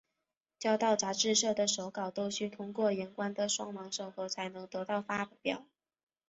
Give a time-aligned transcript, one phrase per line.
[0.57, 5.63] 交到杂志社的手稿都须通过客观的双盲审核才能得到发表。